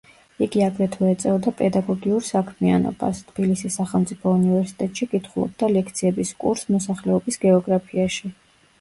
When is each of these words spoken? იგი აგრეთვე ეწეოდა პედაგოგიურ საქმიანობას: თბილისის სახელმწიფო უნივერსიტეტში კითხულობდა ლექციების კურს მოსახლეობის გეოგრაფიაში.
იგი 0.43 0.61
აგრეთვე 0.67 1.11
ეწეოდა 1.15 1.53
პედაგოგიურ 1.59 2.25
საქმიანობას: 2.29 3.21
თბილისის 3.29 3.79
სახელმწიფო 3.83 4.35
უნივერსიტეტში 4.41 5.11
კითხულობდა 5.15 5.73
ლექციების 5.79 6.37
კურს 6.45 6.69
მოსახლეობის 6.75 7.43
გეოგრაფიაში. 7.49 8.39